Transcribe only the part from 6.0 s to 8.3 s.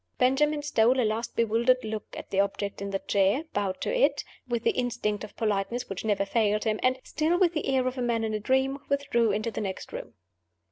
never failed him; and (still with the air of a man